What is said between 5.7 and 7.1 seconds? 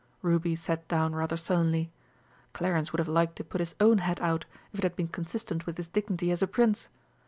his dignity as a Prince.